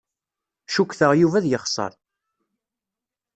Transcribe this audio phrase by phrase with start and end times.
[0.73, 1.91] Cukkteɣ Yuba ad yexṣer.